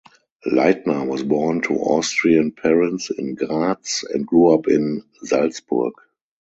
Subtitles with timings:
[0.47, 5.93] Leitner was born to Austrian parents in Graz and grew up in Salzburg.